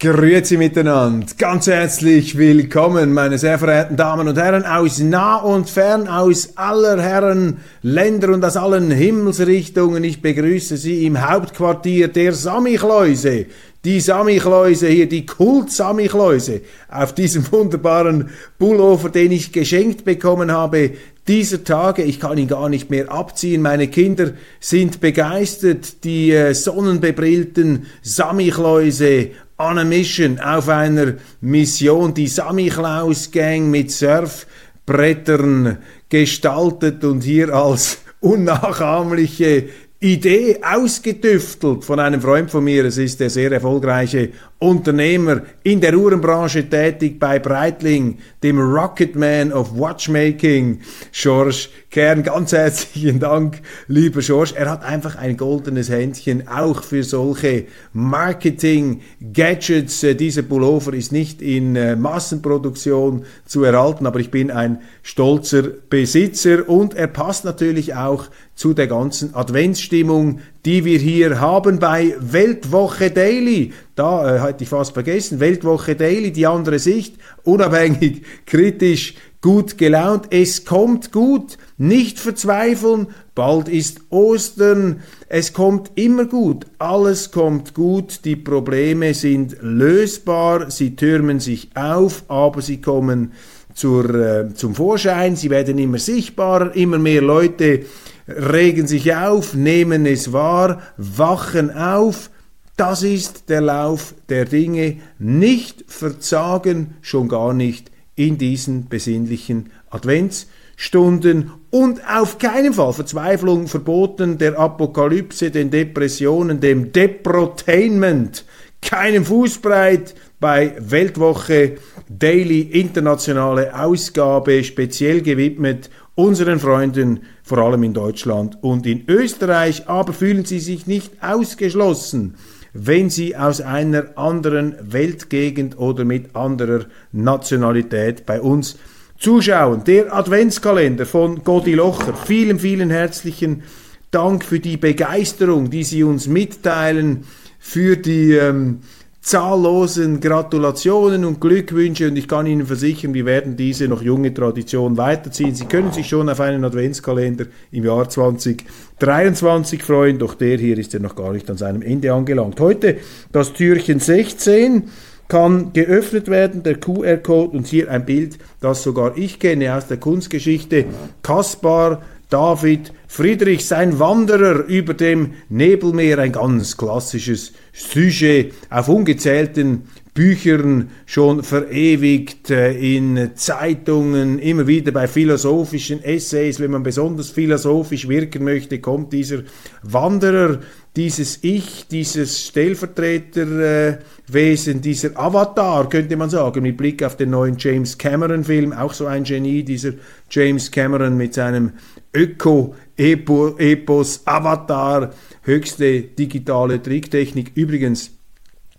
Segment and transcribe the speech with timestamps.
[0.00, 6.06] Grüezi miteinander, ganz herzlich willkommen, meine sehr verehrten Damen und Herren aus nah und fern,
[6.06, 10.04] aus aller Herren Länder und aus allen Himmelsrichtungen.
[10.04, 13.46] Ich begrüße Sie im Hauptquartier der Samichlöuse.
[13.84, 20.92] Die Samichlöuse hier, die Kult-Samichlöuse, auf diesem wunderbaren Pullover, den ich geschenkt bekommen habe,
[21.26, 23.60] dieser Tage, ich kann ihn gar nicht mehr abziehen.
[23.60, 24.30] Meine Kinder
[24.60, 26.04] sind begeistert.
[26.04, 33.90] Die äh, sonnenbebrillten Samichlöuse on a mission, auf einer Mission, die Sammy Klaus Gang mit
[33.90, 35.78] Surfbrettern
[36.08, 39.68] gestaltet und hier als unnachahmliche
[40.00, 42.84] Idee ausgetüftelt von einem Freund von mir.
[42.84, 49.78] Es ist der sehr erfolgreiche Unternehmer in der Uhrenbranche tätig bei Breitling, dem Rocketman of
[49.78, 50.80] Watchmaking,
[51.12, 52.24] George Kern.
[52.24, 54.54] Ganz herzlichen Dank, lieber George.
[54.56, 60.02] Er hat einfach ein goldenes Händchen auch für solche Marketing-Gadgets.
[60.02, 65.62] Äh, dieser Pullover ist nicht in äh, Massenproduktion zu erhalten, aber ich bin ein stolzer
[65.88, 68.24] Besitzer und er passt natürlich auch
[68.56, 73.72] zu der ganzen Adventsstimmung, die wir hier haben bei Weltwoche Daily.
[73.98, 80.26] Da äh, hatte ich fast vergessen, Weltwoche Daily, die andere Sicht, unabhängig, kritisch, gut gelaunt.
[80.30, 88.24] Es kommt gut, nicht verzweifeln, bald ist Ostern, es kommt immer gut, alles kommt gut,
[88.24, 93.32] die Probleme sind lösbar, sie türmen sich auf, aber sie kommen
[93.74, 97.80] zur, äh, zum Vorschein, sie werden immer sichtbarer, immer mehr Leute
[98.28, 102.30] regen sich auf, nehmen es wahr, wachen auf.
[102.78, 104.98] Das ist der Lauf der Dinge.
[105.18, 111.50] Nicht verzagen, schon gar nicht in diesen besinnlichen Adventsstunden.
[111.70, 118.44] Und auf keinen Fall Verzweiflung verboten der Apokalypse, den Depressionen, dem Deprotainment,
[118.80, 121.78] keinem Fußbreit bei Weltwoche
[122.08, 130.12] Daily internationale Ausgabe speziell gewidmet unseren Freunden, vor allem in Deutschland und in Österreich, aber
[130.12, 132.36] fühlen Sie sich nicht ausgeschlossen,
[132.72, 138.76] wenn Sie aus einer anderen Weltgegend oder mit anderer Nationalität bei uns
[139.18, 139.84] zuschauen.
[139.84, 142.14] Der Adventskalender von Godi Locher.
[142.14, 143.62] Vielen, vielen herzlichen
[144.10, 147.24] Dank für die Begeisterung, die Sie uns mitteilen,
[147.58, 148.80] für die ähm,
[149.28, 154.96] zahllosen Gratulationen und Glückwünsche und ich kann Ihnen versichern, wir werden diese noch junge Tradition
[154.96, 155.54] weiterziehen.
[155.54, 160.94] Sie können sich schon auf einen Adventskalender im Jahr 2023 freuen, doch der hier ist
[160.94, 162.58] ja noch gar nicht an seinem Ende angelangt.
[162.58, 162.96] Heute
[163.30, 164.84] das Türchen 16
[165.28, 169.98] kann geöffnet werden, der QR-Code und hier ein Bild, das sogar ich kenne aus der
[169.98, 170.86] Kunstgeschichte.
[171.22, 180.90] Kaspar David Friedrich, sein Wanderer über dem Nebelmeer, ein ganz klassisches Sujet, auf ungezählten Büchern
[181.06, 188.42] schon verewigt, äh, in Zeitungen, immer wieder bei philosophischen Essays, wenn man besonders philosophisch wirken
[188.42, 189.44] möchte, kommt dieser
[189.82, 190.58] Wanderer,
[190.96, 197.96] dieses Ich, dieses Stellvertreterwesen, dieser Avatar, könnte man sagen, mit Blick auf den neuen James
[197.96, 199.92] Cameron-Film, auch so ein Genie, dieser
[200.28, 201.74] James Cameron mit seinem
[202.18, 205.10] Öko-Epos Avatar,
[205.42, 207.52] höchste digitale Tricktechnik.
[207.54, 208.10] Übrigens,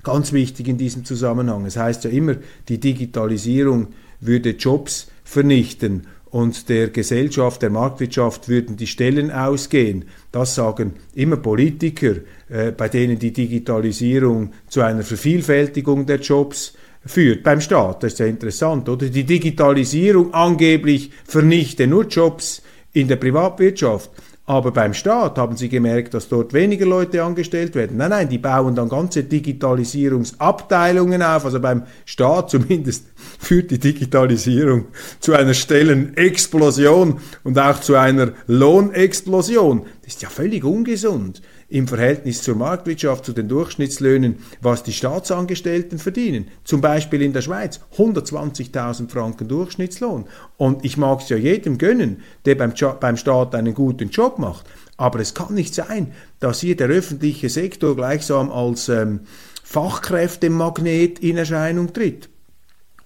[0.03, 2.35] ganz wichtig in diesem Zusammenhang, es heißt ja immer,
[2.67, 3.87] die Digitalisierung
[4.19, 10.05] würde Jobs vernichten und der Gesellschaft, der Marktwirtschaft würden die Stellen ausgehen.
[10.33, 12.15] Das sagen immer Politiker,
[12.49, 16.73] äh, bei denen die Digitalisierung zu einer Vervielfältigung der Jobs
[17.05, 17.43] führt.
[17.43, 19.07] Beim Staat, das ist ja interessant, oder?
[19.07, 22.61] Die Digitalisierung angeblich vernichte nur Jobs
[22.99, 24.11] in der Privatwirtschaft.
[24.49, 27.97] Aber beim Staat haben sie gemerkt, dass dort weniger Leute angestellt werden.
[27.97, 31.45] Nein, nein, die bauen dann ganze Digitalisierungsabteilungen auf.
[31.45, 33.05] Also beim Staat zumindest
[33.37, 34.85] führt die Digitalisierung
[35.19, 39.83] zu einer Stellenexplosion und auch zu einer Lohnexplosion.
[40.03, 41.43] Das ist ja völlig ungesund.
[41.69, 46.47] Im Verhältnis zur Marktwirtschaft, zu den Durchschnittslöhnen, was die Staatsangestellten verdienen.
[46.63, 50.25] Zum Beispiel in der Schweiz 120.000 Franken Durchschnittslohn.
[50.57, 54.65] Und ich mag es ja jedem gönnen, der beim, beim Staat einen guten Job macht.
[54.97, 59.21] Aber es kann nicht sein, dass hier der öffentliche Sektor gleichsam als ähm,
[59.63, 62.29] Fachkräftemagnet in Erscheinung tritt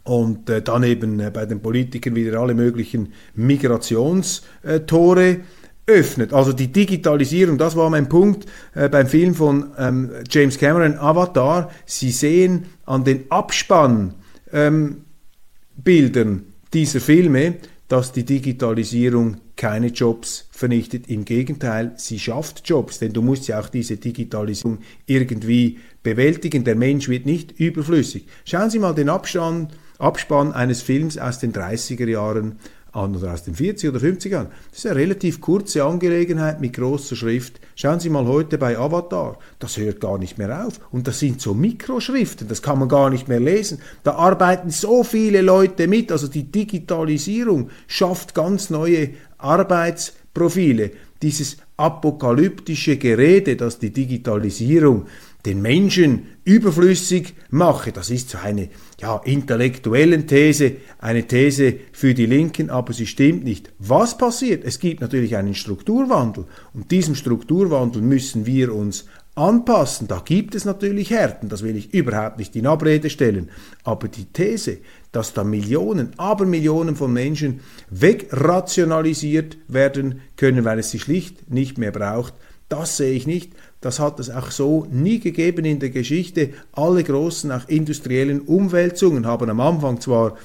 [0.03, 5.37] und äh, dann eben äh, bei den Politikern wieder alle möglichen Migrationstore
[5.85, 6.33] öffnet.
[6.33, 11.71] Also die Digitalisierung, das war mein Punkt äh, beim Film von ähm, James Cameron, Avatar.
[11.85, 14.15] Sie sehen an den Abspannbildern
[14.53, 16.43] ähm,
[16.73, 17.55] dieser Filme,
[17.87, 21.07] dass die Digitalisierung keine Jobs vernichtet.
[21.09, 26.63] Im Gegenteil, sie schafft Jobs, denn du musst ja auch diese Digitalisierung irgendwie bewältigen.
[26.63, 28.25] Der Mensch wird nicht überflüssig.
[28.45, 32.59] Schauen Sie mal den Abstand Abspann eines Films aus den 30er Jahren
[32.93, 34.47] an oder aus den 40er oder 50er Jahren.
[34.69, 37.59] Das ist eine relativ kurze Angelegenheit mit großer Schrift.
[37.75, 40.79] Schauen Sie mal heute bei Avatar, das hört gar nicht mehr auf.
[40.91, 43.79] Und das sind so Mikroschriften, das kann man gar nicht mehr lesen.
[44.03, 46.11] Da arbeiten so viele Leute mit.
[46.11, 50.91] Also die Digitalisierung schafft ganz neue Arbeitsprofile.
[51.21, 55.07] Dieses apokalyptische Gerede, dass die Digitalisierung
[55.45, 57.91] den Menschen überflüssig mache.
[57.91, 58.69] Das ist so eine
[59.03, 63.73] ja, intellektuellen These, eine These für die Linken, aber sie stimmt nicht.
[63.77, 64.63] Was passiert?
[64.63, 69.05] Es gibt natürlich einen Strukturwandel und diesem Strukturwandel müssen wir uns
[69.35, 70.07] anpassen.
[70.07, 73.49] Da gibt es natürlich Härten, das will ich überhaupt nicht in Abrede stellen.
[73.83, 74.77] Aber die These,
[75.11, 77.59] dass da Millionen, aber Millionen von Menschen
[77.89, 82.35] wegrationalisiert werden können, weil es sie schlicht nicht mehr braucht,
[82.69, 83.51] das sehe ich nicht.
[83.83, 86.51] Das hat es auch so nie gegeben in der Geschichte.
[86.71, 90.37] Alle großen, auch industriellen Umwälzungen haben am Anfang zwar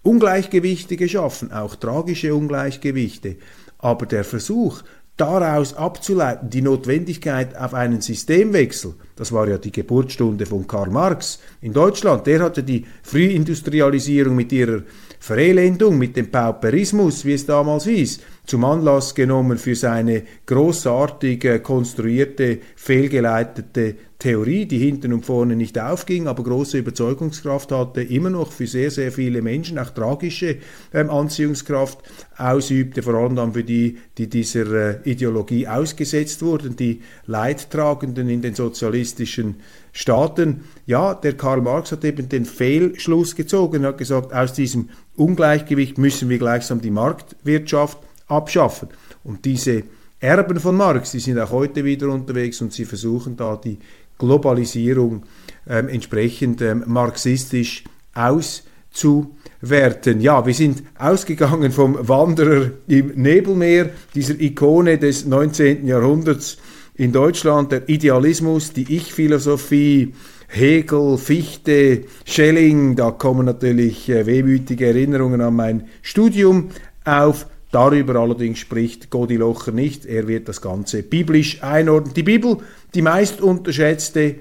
[0.00, 3.36] Ungleichgewichte geschaffen, auch tragische Ungleichgewichte,
[3.76, 4.80] aber der Versuch,
[5.18, 11.40] daraus abzuleiten, die Notwendigkeit auf einen Systemwechsel, das war ja die Geburtsstunde von Karl Marx
[11.60, 14.80] in Deutschland, der hatte die Frühindustrialisierung mit ihrer
[15.22, 22.58] Verelendung, mit dem Pauperismus, wie es damals hieß, zum Anlass genommen für seine großartig konstruierte,
[22.74, 28.66] fehlgeleitete Theorie, die hinten und vorne nicht aufging, aber große Überzeugungskraft hatte, immer noch für
[28.66, 30.56] sehr, sehr viele Menschen, auch tragische
[30.92, 31.98] ähm, Anziehungskraft
[32.36, 38.42] ausübte, vor allem dann für die, die dieser äh, Ideologie ausgesetzt wurden, die Leidtragenden in
[38.42, 39.60] den sozialistischen
[39.92, 40.62] Staaten.
[40.84, 46.28] Ja, der Karl Marx hat eben den Fehlschluss gezogen, hat gesagt, aus diesem Ungleichgewicht müssen
[46.28, 48.88] wir gleichsam die Marktwirtschaft abschaffen.
[49.22, 49.84] Und diese
[50.18, 53.78] Erben von Marx, die sind auch heute wieder unterwegs und sie versuchen da die
[54.18, 55.22] Globalisierung
[55.68, 60.20] ähm, entsprechend ähm, marxistisch auszuwerten.
[60.20, 65.86] Ja, wir sind ausgegangen vom Wanderer im Nebelmeer, dieser Ikone des 19.
[65.86, 66.58] Jahrhunderts
[66.94, 70.14] in Deutschland, der Idealismus, die Ich-Philosophie,
[70.54, 76.68] Hegel, Fichte, Schelling, da kommen natürlich äh, wehmütige Erinnerungen an mein Studium
[77.06, 77.46] auf.
[77.70, 80.04] Darüber allerdings spricht Godi Locher nicht.
[80.04, 82.12] Er wird das Ganze biblisch einordnen.
[82.12, 82.58] Die Bibel,
[82.94, 84.34] die meist unterschätzte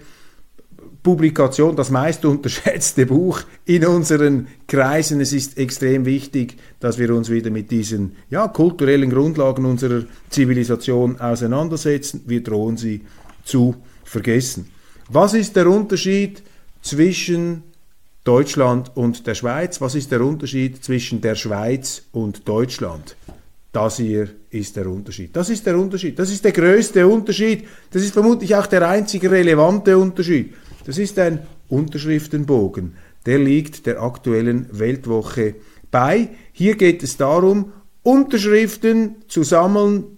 [1.02, 5.22] Publikation, das meist unterschätzte Buch in unseren Kreisen.
[5.22, 11.22] Es ist extrem wichtig, dass wir uns wieder mit diesen ja, kulturellen Grundlagen unserer Zivilisation
[11.22, 12.26] auseinandersetzen.
[12.28, 13.02] Wir drohen sie
[13.46, 14.81] zu vergessen.
[15.14, 16.42] Was ist der Unterschied
[16.82, 17.64] zwischen
[18.24, 19.82] Deutschland und der Schweiz.
[19.82, 23.16] Was ist der Unterschied zwischen der Schweiz und Deutschland?
[23.72, 25.36] Das hier ist der Unterschied.
[25.36, 26.20] Das ist der Unterschied.
[26.20, 27.66] Das ist der größte Unterschied.
[27.90, 30.54] Das ist vermutlich auch der einzige relevante Unterschied.
[30.86, 31.40] Das ist ein
[31.70, 32.96] Unterschriftenbogen.
[33.26, 35.56] Der liegt der aktuellen Weltwoche
[35.90, 36.30] bei.
[36.52, 37.72] Hier geht es darum,
[38.04, 40.18] Unterschriften zu sammeln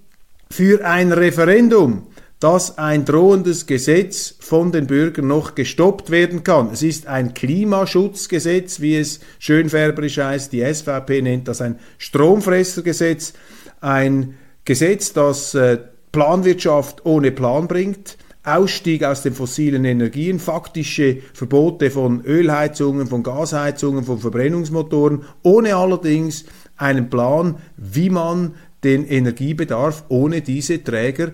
[0.50, 2.08] für ein Referendum
[2.44, 6.72] dass ein drohendes Gesetz von den Bürgern noch gestoppt werden kann.
[6.74, 10.52] Es ist ein Klimaschutzgesetz, wie es schönfärberisch heißt.
[10.52, 13.32] Die SVP nennt das ein Stromfressergesetz,
[13.80, 14.34] ein
[14.66, 15.78] Gesetz, das äh,
[16.12, 24.04] Planwirtschaft ohne Plan bringt, Ausstieg aus den fossilen Energien, faktische Verbote von Ölheizungen, von Gasheizungen,
[24.04, 26.44] von Verbrennungsmotoren, ohne allerdings
[26.76, 31.32] einen Plan, wie man den Energiebedarf ohne diese Träger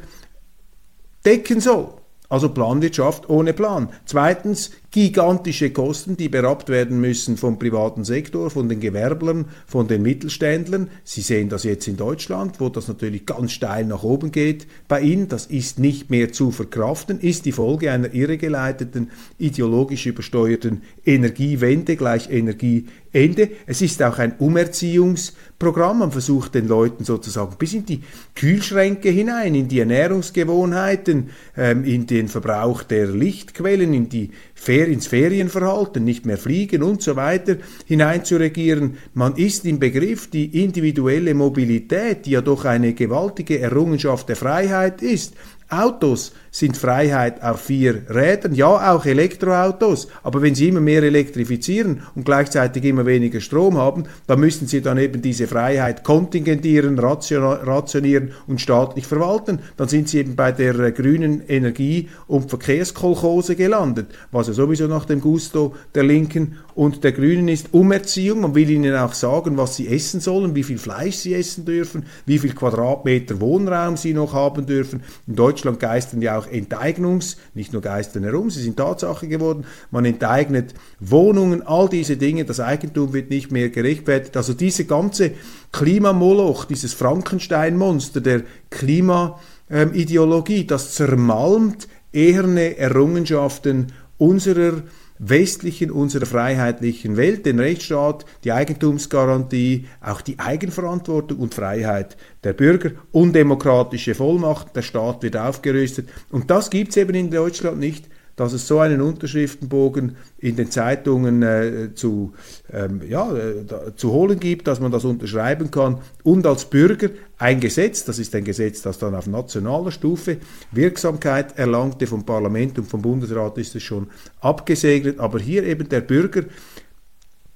[1.25, 1.93] decken soll.
[2.29, 3.89] Also Planwirtschaft ohne Plan.
[4.05, 10.01] Zweitens gigantische Kosten, die berappt werden müssen vom privaten Sektor, von den Gewerblern, von den
[10.01, 10.89] Mittelständlern.
[11.03, 14.65] Sie sehen das jetzt in Deutschland, wo das natürlich ganz steil nach oben geht.
[14.88, 20.81] Bei Ihnen, das ist nicht mehr zu verkraften, ist die Folge einer irregeleiteten, ideologisch übersteuerten
[21.05, 23.50] Energiewende gleich Energieeffizienz Ende.
[23.65, 26.00] Es ist auch ein Umerziehungsprogramm.
[26.00, 28.03] Man versucht den Leuten sozusagen bis in die
[28.36, 34.31] Kühlschränke hinein, in die Ernährungsgewohnheiten, ähm, in den Verbrauch der Lichtquellen, in die
[34.79, 38.98] Fer ins Ferienverhalten, nicht mehr fliegen und so weiter hineinzuregieren.
[39.13, 45.01] Man ist im Begriff, die individuelle Mobilität, die ja doch eine gewaltige Errungenschaft der Freiheit
[45.01, 45.33] ist,
[45.67, 52.01] Autos sind Freiheit auf vier Rädern, ja auch Elektroautos, aber wenn sie immer mehr elektrifizieren
[52.15, 58.31] und gleichzeitig immer weniger Strom haben, dann müssen sie dann eben diese Freiheit kontingentieren, rationieren
[58.47, 59.59] und staatlich verwalten.
[59.77, 64.87] Dann sind sie eben bei der äh, grünen Energie- und Verkehrskolchose gelandet, was ja sowieso
[64.87, 67.73] nach dem Gusto der Linken und der Grünen ist.
[67.73, 71.65] Umerziehung, man will ihnen auch sagen, was sie essen sollen, wie viel Fleisch sie essen
[71.65, 75.03] dürfen, wie viel Quadratmeter Wohnraum sie noch haben dürfen.
[75.27, 79.65] In Deutschland geistern ja auch Enteignungs, nicht nur geistern herum, sie sind Tatsache geworden.
[79.91, 84.35] Man enteignet Wohnungen, all diese Dinge, das Eigentum wird nicht mehr gerechtfertigt.
[84.37, 85.31] Also diese ganze
[85.71, 94.83] Klimamoloch, dieses Frankenstein-Monster der Klimaideologie, das zermalmt eherne Errungenschaften unserer
[95.19, 102.91] westlichen, unserer freiheitlichen Welt, den Rechtsstaat, die Eigentumsgarantie, auch die Eigenverantwortung und Freiheit der Bürger,
[103.11, 106.09] undemokratische Vollmacht, der Staat wird aufgerüstet.
[106.31, 108.05] Und das gibt es eben in Deutschland nicht
[108.39, 112.31] dass es so einen Unterschriftenbogen in den Zeitungen äh, zu,
[112.72, 115.98] ähm, ja, äh, zu holen gibt, dass man das unterschreiben kann.
[116.24, 120.38] Und als Bürger ein Gesetz, das ist ein Gesetz, das dann auf nationaler Stufe
[120.72, 124.08] Wirksamkeit erlangte vom Parlament und vom Bundesrat ist es schon
[124.39, 126.43] abgesegnet, aber hier eben der Bürger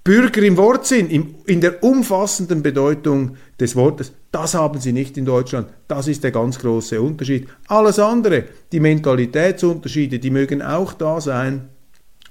[0.04, 5.26] Bürger im Wortsinn, im, in der umfassenden Bedeutung des Wortes, das haben sie nicht in
[5.26, 5.68] Deutschland.
[5.88, 7.48] Das ist der ganz große Unterschied.
[7.68, 11.70] Alles andere, die Mentalitätsunterschiede, die mögen auch da sein,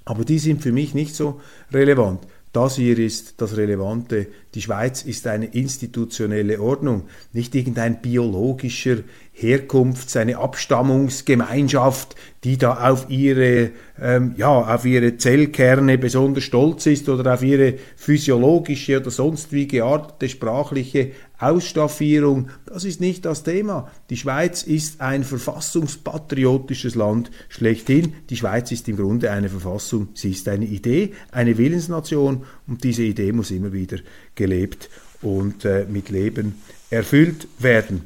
[0.05, 1.41] aber die sind für mich nicht so
[1.73, 2.27] relevant.
[2.53, 4.27] Das hier ist das Relevante.
[4.55, 8.99] Die Schweiz ist eine institutionelle Ordnung, nicht irgendein biologischer
[9.33, 17.09] Herkunft, eine Abstammungsgemeinschaft, die da auf ihre, ähm, ja, auf ihre Zellkerne besonders stolz ist
[17.09, 22.49] oder auf ihre physiologische oder sonst wie geartete sprachliche Ausstaffierung.
[22.67, 23.91] Das ist nicht das Thema.
[24.11, 28.15] Die Schweiz ist ein verfassungspatriotisches Land schlechthin.
[28.31, 30.09] Die Schweiz ist im Grunde eine Verfassung.
[30.15, 33.99] Sie ist eine Idee, eine Willensnation und diese Idee muss immer wieder
[34.35, 34.89] gelebt
[35.21, 38.03] und äh, mit Leben erfüllt werden.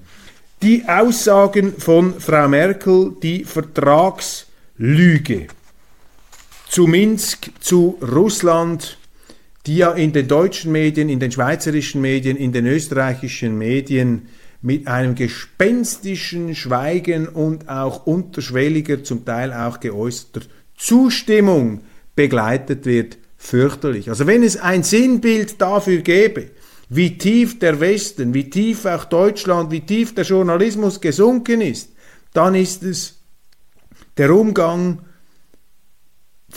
[0.62, 5.49] Die Aussagen von Frau Merkel, die Vertragslüge
[6.69, 8.99] zu Minsk, zu Russland,
[9.66, 14.28] die ja in den deutschen Medien, in den schweizerischen Medien, in den österreichischen Medien
[14.62, 20.42] mit einem gespenstischen Schweigen und auch unterschwelliger, zum Teil auch geäußerter
[20.76, 21.82] Zustimmung
[22.14, 24.08] begleitet wird, fürchterlich.
[24.08, 26.50] Also wenn es ein Sinnbild dafür gäbe,
[26.88, 31.92] wie tief der Westen, wie tief auch Deutschland, wie tief der Journalismus gesunken ist,
[32.32, 33.18] dann ist es
[34.16, 35.00] der Umgang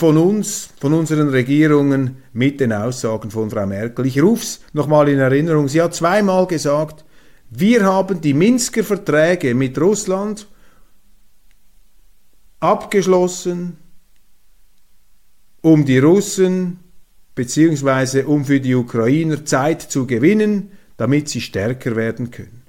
[0.00, 4.06] von uns, von unseren Regierungen mit den Aussagen von Frau Merkel.
[4.06, 5.68] Ich rufe es nochmal in Erinnerung.
[5.68, 7.04] Sie hat zweimal gesagt,
[7.50, 10.46] wir haben die Minsker Verträge mit Russland
[12.60, 13.76] abgeschlossen,
[15.60, 16.78] um die Russen
[17.34, 22.59] beziehungsweise um für die Ukrainer Zeit zu gewinnen, damit sie stärker werden können.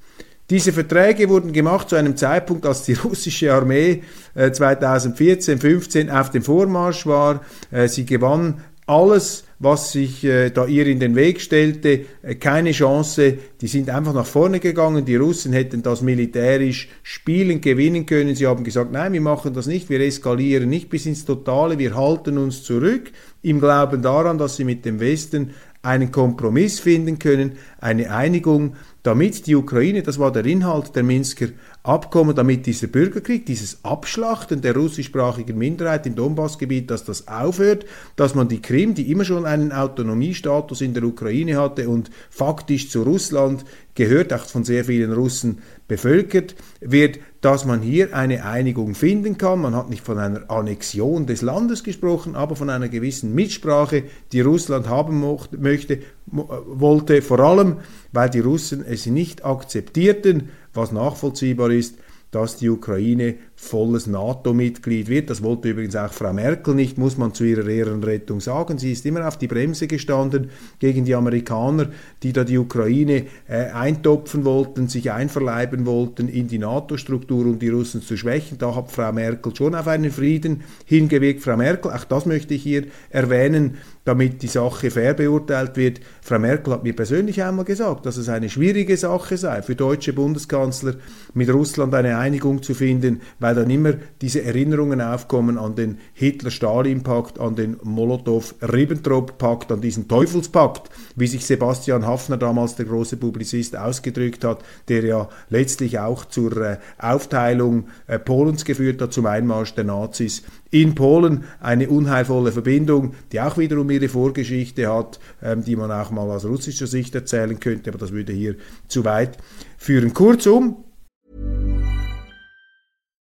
[0.52, 4.04] Diese Verträge wurden gemacht zu einem Zeitpunkt, als die russische Armee
[4.36, 7.40] 2014, äh, 15 auf dem Vormarsch war.
[7.72, 12.02] Äh, sie gewann alles, was sich äh, da ihr in den Weg stellte,
[12.42, 13.38] keine Chance.
[13.62, 15.06] Die sind einfach nach vorne gegangen.
[15.06, 18.36] Die Russen hätten das militärisch spielen, gewinnen können.
[18.36, 21.96] Sie haben gesagt, nein, wir machen das nicht, wir eskalieren nicht bis ins Totale, wir
[21.96, 23.10] halten uns zurück
[23.42, 25.52] im Glauben daran, dass sie mit dem Westen
[25.84, 31.48] einen Kompromiss finden können, eine Einigung, damit die Ukraine, das war der Inhalt der Minsker
[31.84, 38.36] Abkommen, damit dieser Bürgerkrieg, dieses Abschlachten der russischsprachigen Minderheit im Donbassgebiet, dass das aufhört, dass
[38.36, 43.02] man die Krim, die immer schon einen Autonomiestatus in der Ukraine hatte und faktisch zu
[43.02, 49.40] Russland gehört, auch von sehr vielen Russen bevölkert wird, dass man hier eine Einigung finden
[49.40, 49.62] kann.
[49.62, 54.42] Man hat nicht von einer Annexion des Landes gesprochen, aber von einer gewissen Mitsprache, die
[54.42, 55.26] Russland haben
[55.58, 57.78] möchte, wollte, vor allem,
[58.12, 61.98] weil die Russen es nicht akzeptierten, was nachvollziehbar ist,
[62.32, 65.30] dass die Ukraine volles NATO-Mitglied wird.
[65.30, 68.80] Das wollte übrigens auch Frau Merkel nicht, muss man zu ihrer Ehrenrettung sagen.
[68.80, 70.50] Sie ist immer auf die Bremse gestanden
[70.80, 71.88] gegen die Amerikaner,
[72.24, 77.70] die da die Ukraine äh, eintopfen wollten, sich einverleiben wollten in die NATO-Struktur, um die
[77.70, 78.58] Russen zu schwächen.
[78.58, 81.42] Da hat Frau Merkel schon auf einen Frieden hingewirkt.
[81.42, 86.02] Frau Merkel, auch das möchte ich hier erwähnen, damit die Sache fair beurteilt wird.
[86.22, 90.14] Frau Merkel hat mir persönlich einmal gesagt, dass es eine schwierige Sache sei für deutsche
[90.14, 90.96] Bundeskanzler,
[91.36, 97.40] mit Russland eine Einigung zu finden, weil dann immer diese Erinnerungen aufkommen an den Hitler-Stalin-Pakt,
[97.40, 104.44] an den Molotow-Ribbentrop-Pakt, an diesen Teufelspakt, wie sich Sebastian Hafner damals, der große Publizist, ausgedrückt
[104.44, 109.86] hat, der ja letztlich auch zur äh, Aufteilung äh, Polens geführt hat, zum Einmarsch der
[109.86, 115.92] Nazis in Polen eine unheilvolle Verbindung, die auch wiederum ihre Vorgeschichte hat, ähm, die man
[115.92, 118.56] auch mal aus russischer Sicht erzählen könnte, aber das würde hier
[118.88, 119.38] zu weit
[119.78, 120.14] führen.
[120.14, 120.84] Kurzum.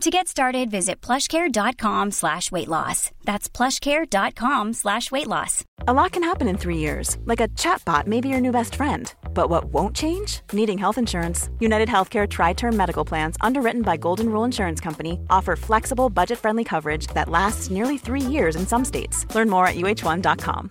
[0.00, 3.10] To get started, visit plushcare.com slash weight loss.
[3.24, 5.62] That's plushcare.com slash weight loss.
[5.86, 8.76] A lot can happen in three years, like a chatbot may be your new best
[8.76, 9.12] friend.
[9.34, 10.40] But what won't change?
[10.54, 11.50] Needing health insurance.
[11.60, 16.38] United Healthcare Tri Term Medical Plans, underwritten by Golden Rule Insurance Company, offer flexible, budget
[16.38, 19.26] friendly coverage that lasts nearly three years in some states.
[19.34, 20.70] Learn more at uh1.com.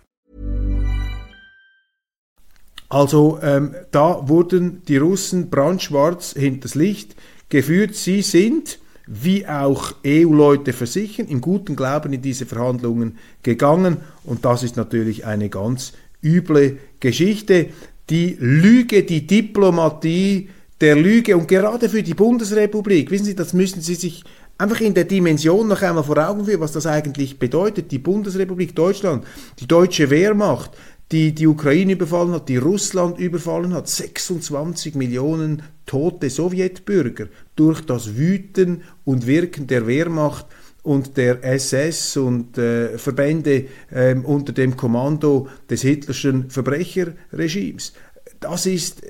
[2.89, 7.15] Also ähm, da wurden die Russen brandschwarz hinters Licht
[7.49, 7.93] geführt.
[7.93, 8.79] Sie sind,
[9.11, 13.97] wie auch EU-Leute versichern, im guten Glauben in diese Verhandlungen gegangen.
[14.23, 17.69] Und das ist natürlich eine ganz üble Geschichte.
[18.11, 20.49] Die Lüge, die Diplomatie
[20.79, 24.23] der Lüge und gerade für die Bundesrepublik, wissen Sie, das müssen Sie sich
[24.59, 27.91] einfach in der Dimension noch einmal vor Augen führen, was das eigentlich bedeutet.
[27.91, 29.25] Die Bundesrepublik Deutschland,
[29.59, 30.71] die deutsche Wehrmacht,
[31.11, 33.87] die die Ukraine überfallen hat, die Russland überfallen hat.
[33.87, 40.45] 26 Millionen tote Sowjetbürger durch das Wüten und Wirken der Wehrmacht
[40.83, 47.93] und der SS und äh, Verbände äh, unter dem Kommando des hitlerschen Verbrecherregimes.
[48.39, 49.01] Das ist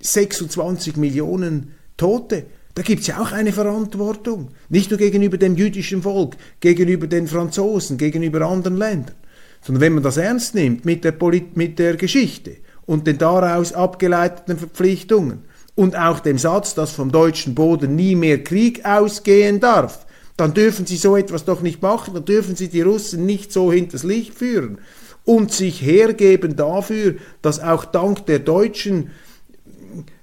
[0.00, 2.46] 26 äh, Millionen Tote.
[2.74, 4.50] Da gibt es ja auch eine Verantwortung.
[4.68, 9.14] Nicht nur gegenüber dem jüdischen Volk, gegenüber den Franzosen, gegenüber anderen Ländern
[9.62, 13.72] sondern wenn man das ernst nimmt mit der, Polit mit der Geschichte und den daraus
[13.72, 15.44] abgeleiteten Verpflichtungen
[15.74, 20.86] und auch dem Satz, dass vom deutschen Boden nie mehr Krieg ausgehen darf, dann dürfen
[20.86, 24.34] sie so etwas doch nicht machen, dann dürfen sie die Russen nicht so hinters Licht
[24.34, 24.78] führen
[25.24, 29.10] und sich hergeben dafür, dass auch dank der deutschen,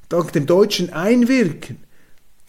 [0.10, 1.78] dank dem deutschen Einwirken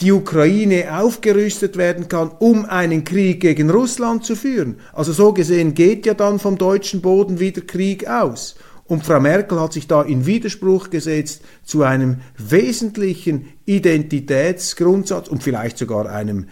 [0.00, 4.76] die Ukraine aufgerüstet werden kann, um einen Krieg gegen Russland zu führen.
[4.92, 8.54] Also so gesehen geht ja dann vom deutschen Boden wieder Krieg aus.
[8.84, 15.76] Und Frau Merkel hat sich da in Widerspruch gesetzt zu einem wesentlichen Identitätsgrundsatz und vielleicht
[15.76, 16.46] sogar einem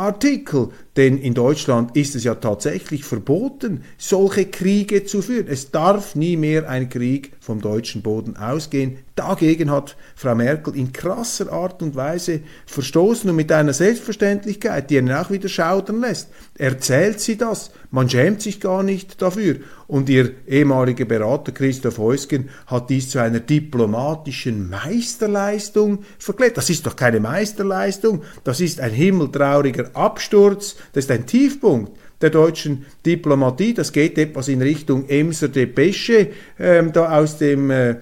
[0.00, 5.46] Gesetzesartikel, denn in Deutschland ist es ja tatsächlich verboten, solche Kriege zu führen.
[5.48, 8.98] Es darf nie mehr ein Krieg vom deutschen Boden ausgehen.
[9.14, 14.96] Dagegen hat Frau Merkel in krasser Art und Weise verstoßen und mit einer Selbstverständlichkeit, die
[14.96, 16.30] ihn auch wieder schaudern lässt.
[16.56, 17.70] Erzählt sie das.
[17.90, 19.56] Man schämt sich gar nicht dafür.
[19.86, 26.56] Und ihr ehemaliger Berater Christoph Heusgen hat dies zu einer diplomatischen Meisterleistung verklärt.
[26.56, 32.30] Das ist doch keine Meisterleistung, das ist ein himmeltrauriger Absturz, das ist ein Tiefpunkt der
[32.30, 33.74] deutschen Diplomatie.
[33.74, 37.96] Das geht etwas in Richtung Emser Depesche, ähm, da aus dem äh,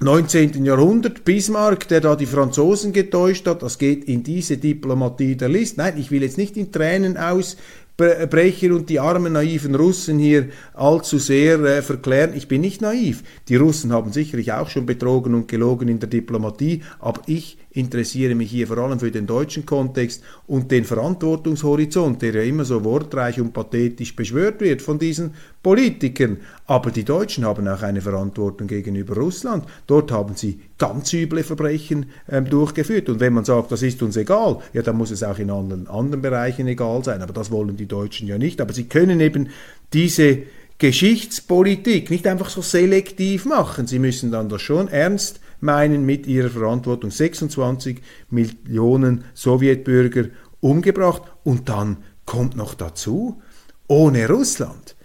[0.00, 0.64] 19.
[0.64, 5.78] Jahrhundert, Bismarck, der da die Franzosen getäuscht hat, das geht in diese Diplomatie der List.
[5.78, 7.56] Nein, ich will jetzt nicht in Tränen aus
[7.96, 12.32] Brecher und die armen naiven Russen hier allzu sehr äh, verklären.
[12.34, 13.22] Ich bin nicht naiv.
[13.48, 18.34] Die Russen haben sicherlich auch schon betrogen und gelogen in der Diplomatie, aber ich interessiere
[18.34, 22.84] mich hier vor allem für den deutschen Kontext und den Verantwortungshorizont, der ja immer so
[22.84, 26.38] wortreich und pathetisch beschwört wird von diesen Politikern.
[26.66, 29.64] Aber die Deutschen haben auch eine Verantwortung gegenüber Russland.
[29.86, 33.08] Dort haben sie ganz üble Verbrechen ähm, durchgeführt.
[33.08, 35.88] Und wenn man sagt, das ist uns egal, ja, dann muss es auch in anderen,
[35.88, 37.22] anderen Bereichen egal sein.
[37.22, 38.60] Aber das wollen die Deutschen ja nicht.
[38.60, 39.48] Aber sie können eben
[39.92, 40.42] diese
[40.78, 43.86] Geschichtspolitik nicht einfach so selektiv machen.
[43.88, 50.26] Sie müssen dann das schon ernst meinen mit ihrer Verantwortung 26 Millionen Sowjetbürger
[50.60, 53.40] umgebracht und dann kommt noch dazu,
[53.86, 54.96] ohne Russland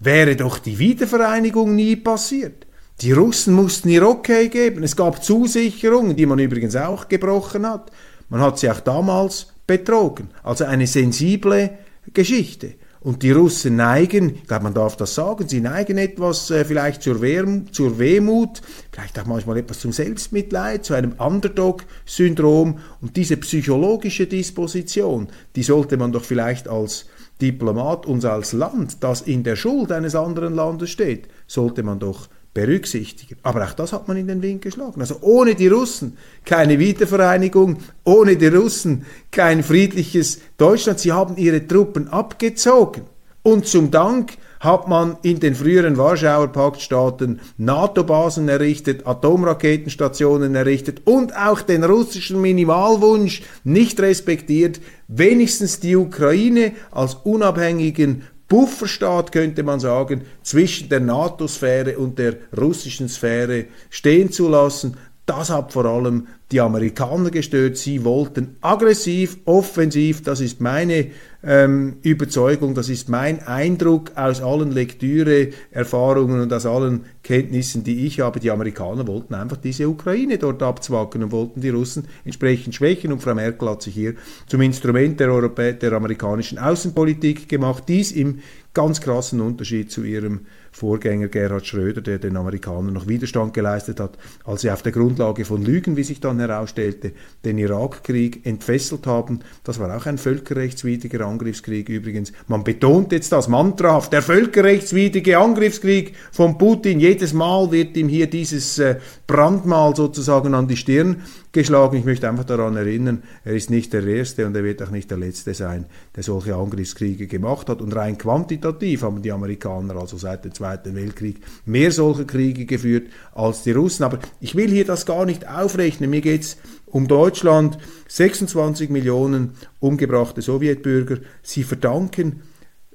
[0.00, 2.66] wäre doch die Wiedervereinigung nie passiert.
[3.00, 4.82] Die Russen mussten ihr Okay geben.
[4.82, 7.90] Es gab Zusicherungen, die man übrigens auch gebrochen hat.
[8.28, 10.28] Man hat sie auch damals betrogen.
[10.42, 11.78] Also eine sensible
[12.12, 12.74] Geschichte.
[13.04, 17.02] Und die Russen neigen, ich glaube, man darf das sagen, sie neigen etwas äh, vielleicht
[17.02, 22.78] zur, Wehm, zur Wehmut, vielleicht auch manchmal etwas zum Selbstmitleid, zu einem Underdog-Syndrom.
[23.02, 27.04] Und diese psychologische Disposition, die sollte man doch vielleicht als
[27.42, 32.28] Diplomat und als Land, das in der Schuld eines anderen Landes steht, sollte man doch
[32.54, 33.36] berücksichtigen.
[33.42, 35.00] Aber auch das hat man in den Wind geschlagen.
[35.00, 41.00] Also ohne die Russen keine Wiedervereinigung, ohne die Russen kein friedliches Deutschland.
[41.00, 43.02] Sie haben ihre Truppen abgezogen.
[43.42, 51.36] Und zum Dank hat man in den früheren Warschauer Paktstaaten NATO-Basen errichtet, Atomraketenstationen errichtet und
[51.36, 60.22] auch den russischen Minimalwunsch nicht respektiert, wenigstens die Ukraine als unabhängigen Pufferstaat, könnte man sagen,
[60.42, 64.96] zwischen der NATO-Sphäre und der russischen Sphäre stehen zu lassen.
[65.26, 67.78] Das hat vor allem die Amerikaner gestört.
[67.78, 71.06] Sie wollten aggressiv, offensiv, das ist meine
[71.42, 78.06] ähm, Überzeugung, das ist mein Eindruck aus allen Lektüre, Erfahrungen und aus allen Kenntnissen, die
[78.06, 78.38] ich habe.
[78.38, 83.10] Die Amerikaner wollten einfach diese Ukraine dort abzwacken und wollten die Russen entsprechend schwächen.
[83.10, 84.14] Und Frau Merkel hat sich hier
[84.46, 87.84] zum Instrument der, Europä der amerikanischen Außenpolitik gemacht.
[87.88, 88.40] Dies im
[88.74, 90.40] ganz krassen Unterschied zu ihrem
[90.74, 95.44] Vorgänger Gerhard Schröder, der den Amerikanern noch Widerstand geleistet hat, als sie auf der Grundlage
[95.44, 97.12] von Lügen, wie sich dann herausstellte,
[97.44, 99.38] den Irakkrieg entfesselt haben.
[99.62, 102.32] Das war auch ein völkerrechtswidriger Angriffskrieg übrigens.
[102.48, 106.98] Man betont jetzt das mantrahaft, der völkerrechtswidrige Angriffskrieg von Putin.
[106.98, 108.96] Jedes Mal wird ihm hier dieses äh,
[109.28, 111.22] Brandmal sozusagen an die Stirn
[111.54, 111.96] geschlagen.
[111.96, 115.10] Ich möchte einfach daran erinnern, er ist nicht der Erste und er wird auch nicht
[115.10, 117.80] der Letzte sein, der solche Angriffskriege gemacht hat.
[117.80, 123.08] Und rein quantitativ haben die Amerikaner also seit dem Zweiten Weltkrieg mehr solche Kriege geführt
[123.32, 124.04] als die Russen.
[124.04, 126.10] Aber ich will hier das gar nicht aufrechnen.
[126.10, 127.78] Mir geht es um Deutschland.
[128.08, 131.18] 26 Millionen umgebrachte Sowjetbürger.
[131.42, 132.42] Sie verdanken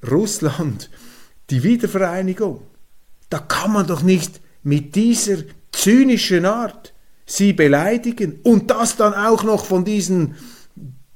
[0.09, 0.89] Russland
[1.49, 2.61] die Wiedervereinigung.
[3.29, 5.37] Da kann man doch nicht mit dieser
[5.71, 6.93] zynischen Art
[7.29, 10.35] sie beleidigen und das dann auch noch von diesen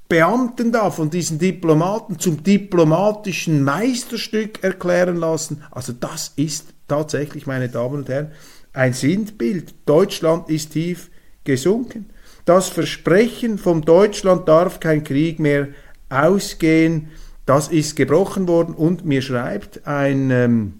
[0.07, 5.63] Beamten da, von diesen Diplomaten zum diplomatischen Meisterstück erklären lassen.
[5.71, 8.31] Also das ist tatsächlich, meine Damen und Herren,
[8.73, 9.73] ein Sinnbild.
[9.85, 11.09] Deutschland ist tief
[11.43, 12.11] gesunken.
[12.45, 15.69] Das Versprechen vom Deutschland darf kein Krieg mehr
[16.09, 17.09] ausgehen,
[17.45, 20.73] das ist gebrochen worden und mir schreibt ein, ähm,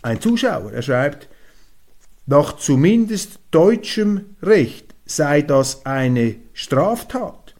[0.00, 1.28] ein Zuschauer, er schreibt,
[2.26, 7.54] nach zumindest deutschem Recht sei das eine Straftat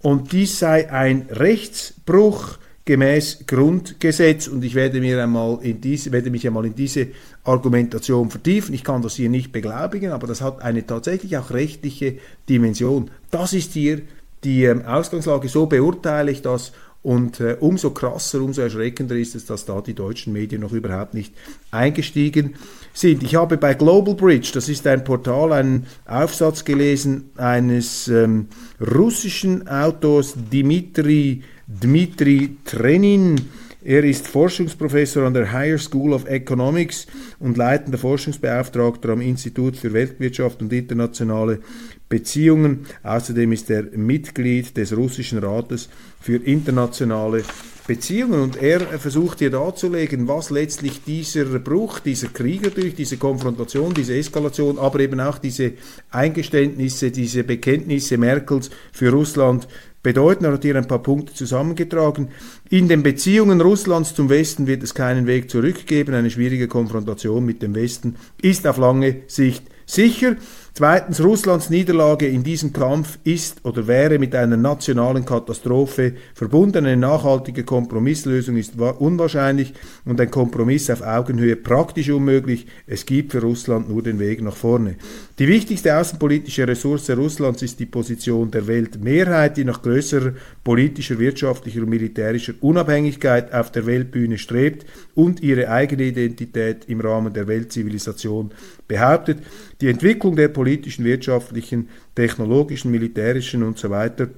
[0.00, 6.30] und dies sei ein Rechtsbruch gemäß Grundgesetz und ich werde, mir einmal in diese, werde
[6.30, 7.08] mich einmal in diese
[7.42, 8.74] Argumentation vertiefen.
[8.74, 13.10] Ich kann das hier nicht beglaubigen, aber das hat eine tatsächlich auch rechtliche Dimension.
[13.32, 14.02] Das ist hier
[14.44, 16.72] die ähm, Ausgangslage, so beurteile ich das
[17.06, 21.14] und äh, umso krasser, umso erschreckender ist es, dass da die deutschen Medien noch überhaupt
[21.14, 21.32] nicht
[21.70, 22.56] eingestiegen
[22.92, 23.22] sind.
[23.22, 28.48] Ich habe bei Global Bridge, das ist ein Portal, einen Aufsatz gelesen eines ähm,
[28.80, 33.36] russischen Autors Dimitri, Dmitri Trenin.
[33.84, 37.06] Er ist Forschungsprofessor an der Higher School of Economics
[37.38, 41.60] und leitender Forschungsbeauftragter am Institut für Weltwirtschaft und internationale
[42.08, 42.86] Beziehungen.
[43.02, 45.88] Außerdem ist er Mitglied des Russischen Rates
[46.20, 47.42] für internationale
[47.86, 48.40] Beziehungen.
[48.40, 54.16] Und er versucht hier darzulegen, was letztlich dieser Bruch, dieser Krieg durch diese Konfrontation, diese
[54.16, 55.72] Eskalation, aber eben auch diese
[56.10, 59.68] Eingeständnisse, diese Bekenntnisse Merkels für Russland
[60.02, 60.44] bedeuten.
[60.44, 62.28] Er hat hier ein paar Punkte zusammengetragen.
[62.70, 66.14] In den Beziehungen Russlands zum Westen wird es keinen Weg zurück geben.
[66.14, 70.36] Eine schwierige Konfrontation mit dem Westen ist auf lange Sicht sicher.
[70.78, 76.84] Zweitens, Russlands Niederlage in diesem Kampf ist oder wäre mit einer nationalen Katastrophe verbunden.
[76.84, 79.72] Eine nachhaltige Kompromisslösung ist unwahrscheinlich
[80.04, 82.66] und ein Kompromiss auf Augenhöhe praktisch unmöglich.
[82.86, 84.96] Es gibt für Russland nur den Weg nach vorne.
[85.38, 91.80] Die wichtigste außenpolitische Ressource Russlands ist die Position der Weltmehrheit, die nach größerer politischer, wirtschaftlicher
[91.80, 94.84] und militärischer Unabhängigkeit auf der Weltbühne strebt
[95.14, 98.50] und ihre eigene Identität im Rahmen der Weltzivilisation
[98.86, 99.38] behauptet.
[99.80, 104.30] Die Entwicklung der politischen, wirtschaftlichen, technologischen, militärischen und so weiter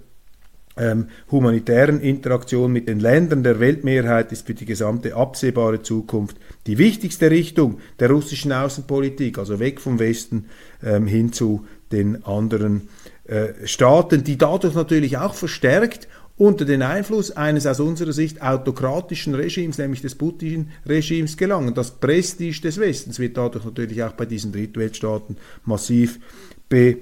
[0.77, 6.37] ähm, humanitären Interaktion mit den Ländern der Weltmehrheit ist für die gesamte absehbare Zukunft
[6.67, 10.51] die wichtigste Richtung der russischen Außenpolitik, also weg vom Westen
[10.85, 12.91] ähm, hin zu den anderen
[13.25, 19.35] äh, Staaten, die dadurch natürlich auch verstärkt unter den Einfluss eines aus unserer Sicht autokratischen
[19.35, 21.75] Regimes, nämlich des Putin-Regimes, gelangen.
[21.75, 26.21] Das Prestige des Westens wird dadurch natürlich auch bei diesen Drittweltstaaten massiv
[26.69, 26.99] be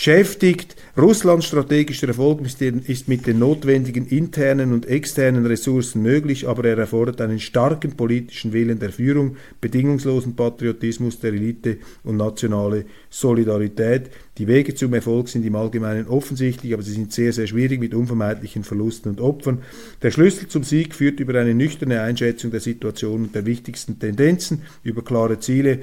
[0.00, 0.76] beschäftigt.
[0.96, 7.20] Russlands strategischer Erfolg ist mit den notwendigen internen und externen Ressourcen möglich, aber er erfordert
[7.20, 14.10] einen starken politischen Willen der Führung, bedingungslosen Patriotismus der Elite und nationale Solidarität.
[14.38, 17.92] Die Wege zum Erfolg sind im Allgemeinen offensichtlich, aber sie sind sehr, sehr schwierig mit
[17.92, 19.58] unvermeidlichen Verlusten und Opfern.
[20.00, 24.62] Der Schlüssel zum Sieg führt über eine nüchterne Einschätzung der Situation und der wichtigsten Tendenzen,
[24.82, 25.80] über klare Ziele,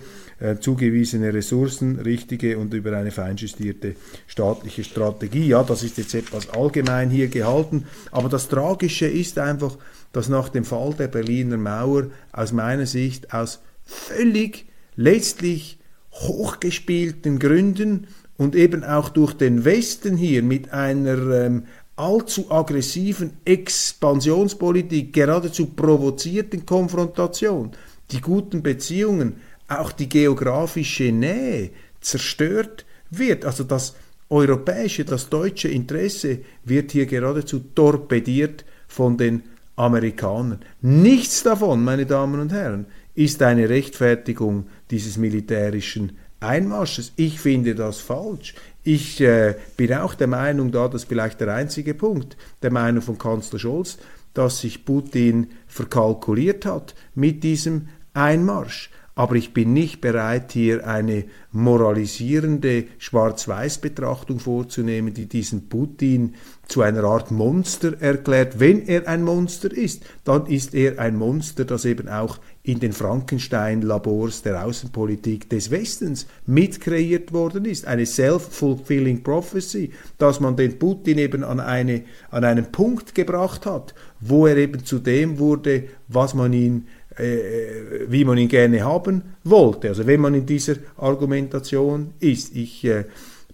[0.60, 3.96] zugewiesene Ressourcen, richtige und über eine feinjustierte
[4.28, 5.48] staatliche Strategie.
[5.48, 9.78] Ja, das ist jetzt etwas allgemein hier gehalten, aber das Tragische ist einfach,
[10.14, 15.80] dass nach dem Fall der Berliner Mauer aus meiner Sicht aus völlig letztlich
[16.12, 21.64] hochgespielten Gründen und eben auch durch den Westen hier mit einer ähm,
[21.96, 27.72] allzu aggressiven Expansionspolitik, geradezu provozierten Konfrontation,
[28.12, 33.46] die guten Beziehungen, auch die geografische Nähe zerstört wird.
[33.46, 33.96] Also das
[34.30, 39.44] europäische, das deutsche Interesse wird hier geradezu torpediert von den
[39.76, 40.60] Amerikanern.
[40.82, 47.14] Nichts davon, meine Damen und Herren, ist eine Rechtfertigung dieses militärischen Einmarsches.
[47.16, 48.54] Ich finde das falsch.
[48.84, 53.18] Ich äh, bin auch der Meinung, da das vielleicht der einzige Punkt, der Meinung von
[53.18, 53.98] Kanzler Scholz,
[54.34, 58.92] dass sich Putin verkalkuliert hat mit diesem Einmarsch.
[59.18, 66.36] Aber ich bin nicht bereit, hier eine moralisierende Schwarz-Weiß-Betrachtung vorzunehmen, die diesen Putin
[66.68, 68.60] zu einer Art Monster erklärt.
[68.60, 72.94] Wenn er ein Monster ist, dann ist er ein Monster, das eben auch in den
[72.94, 77.88] Frankenstein-Labors der Außenpolitik des Westens mitkreiert worden ist.
[77.88, 83.96] Eine self-fulfilling prophecy, dass man den Putin eben an, eine, an einen Punkt gebracht hat,
[84.20, 86.86] wo er eben zu dem wurde, was man ihn
[87.18, 89.90] wie man ihn gerne haben wollte.
[89.90, 92.56] Also wenn man in dieser Argumentation ist.
[92.56, 93.06] Ich äh,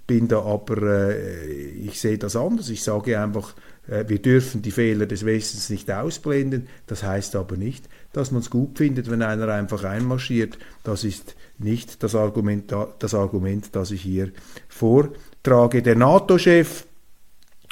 [0.05, 2.69] bin da aber, äh, ich sehe das anders.
[2.69, 3.55] Ich sage einfach,
[3.87, 6.67] äh, wir dürfen die Fehler des Westens nicht ausblenden.
[6.87, 10.57] Das heißt aber nicht, dass man es gut findet, wenn einer einfach einmarschiert.
[10.83, 14.31] Das ist nicht das Argument, das Argument, das ich hier
[14.67, 15.81] vortrage.
[15.81, 16.85] Der NATO-Chef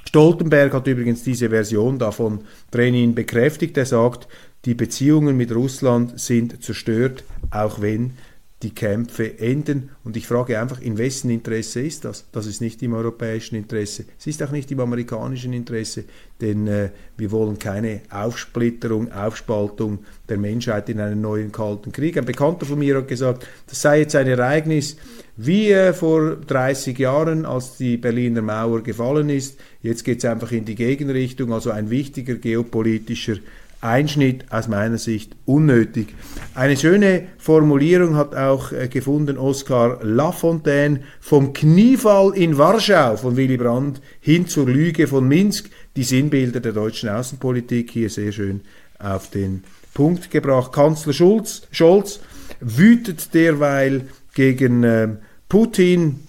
[0.06, 3.78] Stoltenberg hat übrigens diese Version davon Brenin bekräftigt.
[3.78, 4.28] Er sagt,
[4.66, 8.14] die Beziehungen mit Russland sind zerstört, auch wenn
[8.62, 9.90] die Kämpfe enden.
[10.04, 12.26] Und ich frage einfach, in wessen Interesse ist das?
[12.32, 14.06] Das ist nicht im europäischen Interesse.
[14.20, 16.04] Es ist auch nicht im amerikanischen Interesse,
[16.42, 22.18] denn äh, wir wollen keine Aufsplitterung, Aufspaltung der Menschheit in einen neuen Kalten Krieg.
[22.18, 24.96] Ein Bekannter von mir hat gesagt, das sei jetzt ein Ereignis
[25.38, 29.60] wie äh, vor 30 Jahren, als die Berliner Mauer gefallen ist.
[29.82, 33.38] Jetzt geht es einfach in die Gegenrichtung, also ein wichtiger geopolitischer
[33.82, 36.14] Einschnitt aus meiner Sicht unnötig.
[36.54, 43.58] Eine schöne Formulierung hat auch äh, gefunden Oskar Lafontaine vom Kniefall in Warschau von Willy
[43.58, 45.70] Brandt hin zur Lüge von Minsk.
[45.96, 48.62] Die Sinnbilder der deutschen Außenpolitik hier sehr schön
[49.00, 49.64] auf den
[49.94, 50.72] Punkt gebracht.
[50.72, 52.20] Kanzler Schulz, Scholz
[52.60, 55.10] wütet derweil gegen äh,
[55.50, 56.22] Putin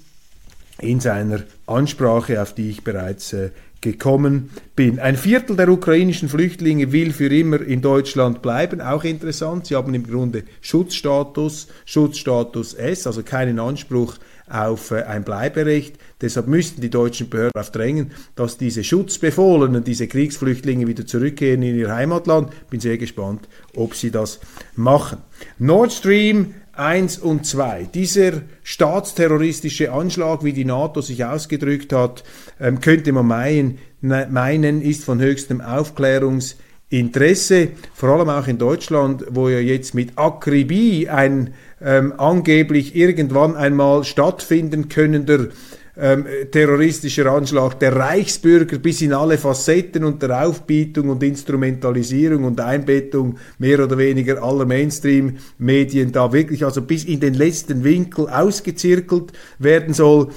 [0.80, 3.50] in seiner Ansprache, auf die ich bereits äh,
[3.83, 4.99] gekommen bin.
[4.99, 8.81] Ein Viertel der ukrainischen Flüchtlinge will für immer in Deutschland bleiben.
[8.81, 9.66] Auch interessant.
[9.66, 14.16] Sie haben im Grunde Schutzstatus, Schutzstatus S, also keinen Anspruch
[14.49, 15.97] auf äh, ein Bleiberecht.
[16.21, 21.77] Deshalb müssten die deutschen Behörden darauf drängen, dass diese Schutzbefohlenen, diese Kriegsflüchtlinge wieder zurückkehren in
[21.77, 22.51] ihr Heimatland.
[22.71, 24.40] Bin sehr gespannt, ob sie das
[24.77, 25.18] machen.
[25.59, 27.88] Nord Stream 1 und 2.
[27.92, 32.24] Dieser staatsterroristische Anschlag, wie die NATO sich ausgedrückt hat,
[32.61, 39.26] ähm, könnte man meinen, ne, meinen, ist von höchstem Aufklärungsinteresse, vor allem auch in Deutschland,
[39.30, 45.48] wo ja jetzt mit Akribie ein ähm, angeblich irgendwann einmal stattfinden könnender
[45.96, 52.61] ähm, terroristischer Anschlag der Reichsbürger bis in alle Facetten und der Aufbietung und Instrumentalisierung und
[52.61, 59.33] Einbettung mehr oder weniger aller Mainstream-Medien da wirklich also bis in den letzten Winkel ausgezirkelt
[59.59, 60.31] werden soll.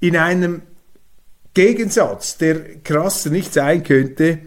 [0.00, 0.62] In einem
[1.52, 4.38] Gegensatz, der krasser nicht sein könnte,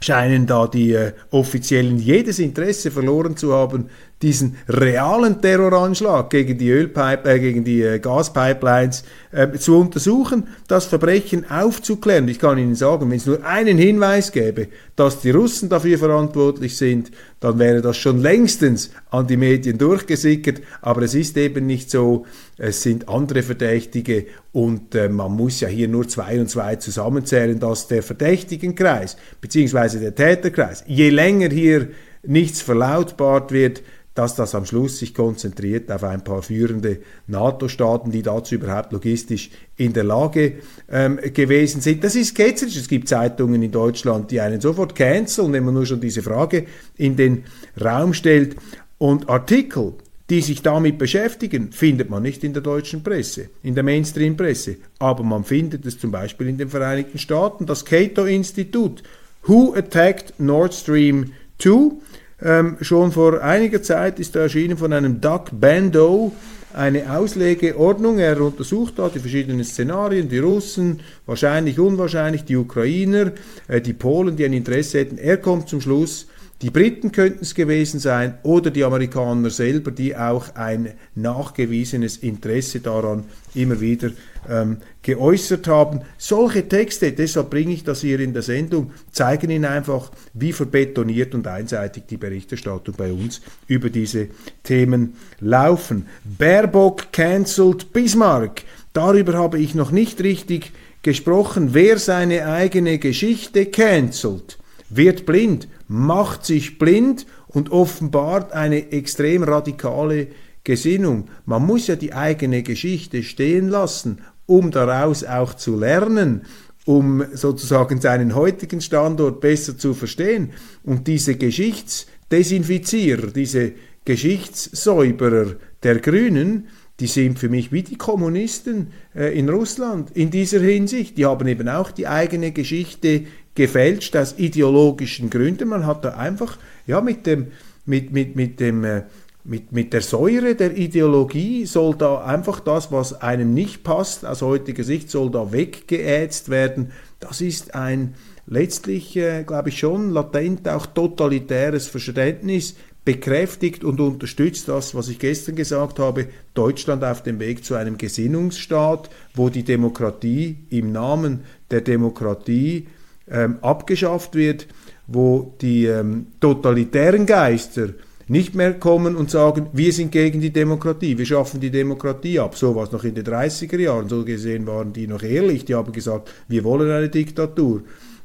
[0.00, 3.88] scheinen da die äh, Offiziellen jedes Interesse verloren zu haben,
[4.22, 10.86] diesen realen Terroranschlag gegen die Ölpipe, äh, gegen die äh, Gaspipelines äh, zu untersuchen, das
[10.86, 12.28] Verbrechen aufzuklären.
[12.28, 16.76] Ich kann Ihnen sagen, wenn es nur einen Hinweis gäbe, dass die Russen dafür verantwortlich
[16.76, 20.62] sind, dann wäre das schon längstens an die Medien durchgesickert.
[20.80, 22.26] Aber es ist eben nicht so.
[22.58, 27.60] Es sind andere Verdächtige und äh, man muss ja hier nur zwei und zwei zusammenzählen,
[27.60, 30.00] dass der Verdächtigenkreis bzw.
[30.00, 31.88] der Täterkreis, je länger hier
[32.24, 33.82] nichts verlautbart wird,
[34.18, 39.50] dass das am Schluss sich konzentriert auf ein paar führende NATO-Staaten, die dazu überhaupt logistisch
[39.76, 40.54] in der Lage
[40.90, 42.02] ähm, gewesen sind.
[42.02, 42.76] Das ist ketzerisch.
[42.76, 46.66] Es gibt Zeitungen in Deutschland, die einen sofort canceln, wenn man nur schon diese Frage
[46.96, 47.44] in den
[47.80, 48.56] Raum stellt.
[48.98, 49.92] Und Artikel,
[50.30, 54.76] die sich damit beschäftigen, findet man nicht in der deutschen Presse, in der Mainstream-Presse.
[54.98, 57.64] Aber man findet es zum Beispiel in den Vereinigten Staaten.
[57.64, 59.02] Das Cato-Institut,
[59.44, 61.92] Who Attacked Nord Stream 2?
[62.40, 66.32] Ähm, schon vor einiger Zeit ist da erschienen von einem Doug Bando
[66.74, 68.18] eine Auslegeordnung.
[68.18, 73.32] Er untersucht da die verschiedenen Szenarien, die Russen, wahrscheinlich, unwahrscheinlich, die Ukrainer,
[73.66, 75.18] äh, die Polen, die ein Interesse hätten.
[75.18, 76.26] Er kommt zum Schluss,
[76.60, 82.80] die Briten könnten es gewesen sein oder die Amerikaner selber, die auch ein nachgewiesenes Interesse
[82.80, 84.10] daran immer wieder
[84.48, 86.00] ähm, geäußert haben.
[86.16, 91.32] Solche Texte, deshalb bringe ich das hier in der Sendung, zeigen Ihnen einfach, wie verbetoniert
[91.32, 94.26] und einseitig die Berichterstattung bei uns über diese
[94.64, 96.06] Themen laufen.
[96.24, 98.62] Baerbock cancelled Bismarck.
[98.92, 101.68] Darüber habe ich noch nicht richtig gesprochen.
[101.72, 104.57] Wer seine eigene Geschichte cancelt,
[104.90, 110.28] wird blind macht sich blind und offenbart eine extrem radikale
[110.62, 111.28] Gesinnung.
[111.46, 116.42] Man muss ja die eigene Geschichte stehen lassen, um daraus auch zu lernen,
[116.84, 120.50] um sozusagen seinen heutigen Standort besser zu verstehen.
[120.84, 123.72] Und diese Geschichtsdesinfizierer, diese
[124.04, 126.68] Geschichtssäuberer der Grünen,
[127.00, 131.16] die sind für mich wie die Kommunisten äh, in Russland in dieser Hinsicht.
[131.16, 133.24] Die haben eben auch die eigene Geschichte
[133.58, 135.68] gefälscht aus ideologischen Gründen.
[135.68, 137.48] Man hat da einfach ja, mit, dem,
[137.86, 139.02] mit, mit, mit, dem, äh,
[139.42, 144.42] mit, mit der Säure der Ideologie soll da einfach das, was einem nicht passt, aus
[144.42, 146.92] heutiger Sicht, soll da weggeätzt werden.
[147.18, 148.14] Das ist ein
[148.46, 155.18] letztlich, äh, glaube ich, schon latent auch totalitäres Verständnis, bekräftigt und unterstützt das, was ich
[155.18, 161.40] gestern gesagt habe, Deutschland auf dem Weg zu einem Gesinnungsstaat, wo die Demokratie im Namen
[161.70, 162.86] der Demokratie
[163.30, 164.66] ähm, abgeschafft wird,
[165.06, 167.88] wo die ähm, totalitären Geister
[168.28, 172.56] nicht mehr kommen und sagen, wir sind gegen die Demokratie, wir schaffen die Demokratie ab.
[172.56, 174.08] So war es noch in den 30er Jahren.
[174.08, 177.82] So gesehen waren die noch ehrlich, die haben gesagt, wir wollen eine Diktatur.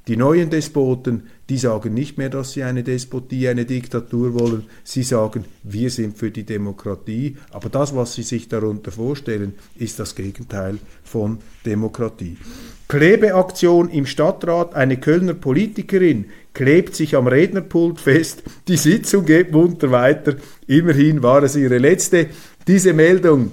[0.08, 4.66] Die neuen Despoten, die sagen nicht mehr, dass sie eine Despotie, eine Diktatur wollen.
[4.84, 7.38] Sie sagen, wir sind für die Demokratie.
[7.52, 12.36] Aber das, was sie sich darunter vorstellen, ist das Gegenteil von Demokratie.
[12.90, 14.76] Klebeaktion im Stadtrat.
[14.76, 18.44] Eine Kölner Politikerin klebt sich am Rednerpult fest.
[18.68, 20.36] Die Sitzung geht munter weiter.
[20.68, 22.28] Immerhin war es ihre letzte.
[22.68, 23.52] Diese Meldung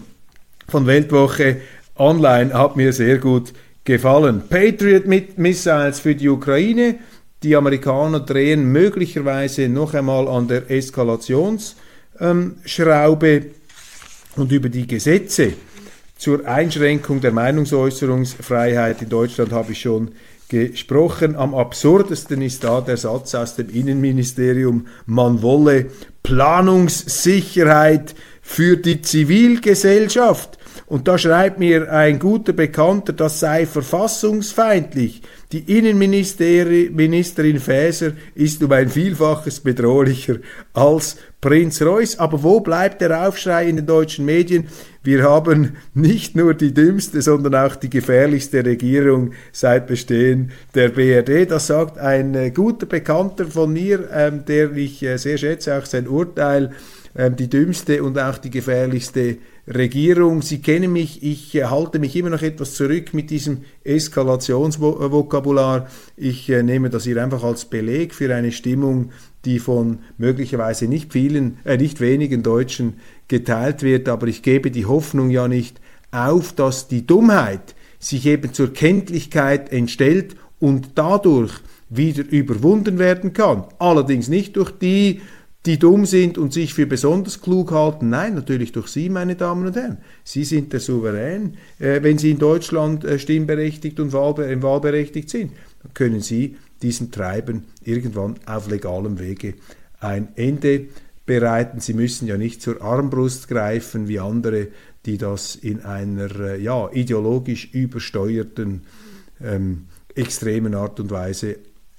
[0.67, 1.59] von Weltwoche
[1.97, 3.61] Online hat mir sehr gut gefallen.
[3.85, 6.97] Patriot Missiles für die Ukraine.
[7.43, 13.47] Die Amerikaner drehen möglicherweise noch einmal an der Eskalationsschraube ähm,
[14.37, 15.55] und über die Gesetze
[16.21, 20.11] zur Einschränkung der Meinungsäußerungsfreiheit in Deutschland habe ich schon
[20.51, 21.35] gesprochen.
[21.35, 25.87] Am absurdesten ist da der Satz aus dem Innenministerium, man wolle
[26.23, 30.59] Planungssicherheit für die Zivilgesellschaft.
[30.87, 35.23] Und da schreibt mir ein guter Bekannter, das sei verfassungsfeindlich.
[35.53, 40.37] Die Innenministerin Faeser ist um ein Vielfaches bedrohlicher
[40.75, 42.19] als Prinz Reuß.
[42.19, 44.69] Aber wo bleibt der Aufschrei in den deutschen Medien?
[45.03, 51.51] Wir haben nicht nur die dümmste, sondern auch die gefährlichste Regierung seit Bestehen der BRD.
[51.51, 55.87] Das sagt ein äh, guter Bekannter von mir, ähm, der ich äh, sehr schätze, auch
[55.87, 56.73] sein Urteil,
[57.17, 59.39] ähm, die dümmste und auch die gefährlichste
[59.73, 60.43] Regierung.
[60.43, 65.89] Sie kennen mich, ich äh, halte mich immer noch etwas zurück mit diesem Eskalationsvokabular.
[66.17, 69.11] Ich äh, nehme das hier einfach als Beleg für eine Stimmung,
[69.45, 72.95] die von möglicherweise nicht vielen, äh, nicht wenigen Deutschen
[73.29, 74.09] geteilt wird.
[74.09, 75.81] Aber ich gebe die Hoffnung ja nicht
[76.11, 81.53] auf, dass die Dummheit sich eben zur Kenntlichkeit entstellt und dadurch
[81.89, 83.65] wieder überwunden werden kann.
[83.79, 85.21] Allerdings nicht durch die
[85.67, 88.09] die dumm sind und sich für besonders klug halten.
[88.09, 89.99] Nein, natürlich durch Sie, meine Damen und Herren.
[90.25, 91.57] Sie sind der Souverän.
[91.79, 97.11] Äh, wenn Sie in Deutschland äh, stimmberechtigt und wahlbe wahlberechtigt sind, dann können Sie diesem
[97.11, 99.55] Treiben irgendwann auf legalem Wege
[100.01, 100.87] ein Ende
[101.27, 101.81] bereiten.
[101.81, 104.69] Sie müssen ja nicht zur Armbrust greifen wie andere,
[105.05, 108.83] die das in einer äh, ja, ideologisch übersteuerten,
[109.43, 111.57] ähm, extremen Art und Weise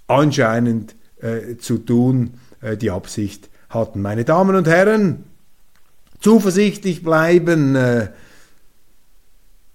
[0.07, 2.32] anscheinend äh, zu tun,
[2.62, 4.01] äh, die Absicht hatten.
[4.01, 5.24] Meine Damen und Herren,
[6.19, 8.09] zuversichtlich bleiben, äh,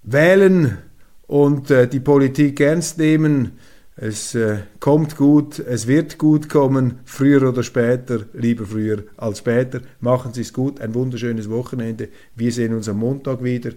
[0.03, 0.79] wählen
[1.27, 3.59] und äh, die Politik ernst nehmen.
[3.99, 9.81] Es äh, kommt gut, es wird gut kommen, früher oder später, lieber früher als später.
[10.01, 12.11] Machen Sie es gut, ein wunderschönes Wochenende.
[12.35, 13.71] Wir sehen uns am Montag wieder.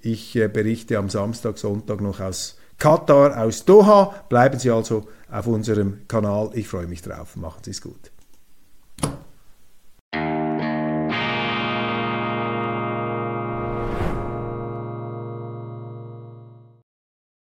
[0.00, 4.14] Ich äh, berichte am Samstag, Sonntag noch aus Katar, aus Doha.
[4.28, 6.50] Bleiben Sie also auf unserem Kanal.
[6.54, 7.36] Ich freue mich drauf.
[7.36, 8.10] Machen Sie es gut.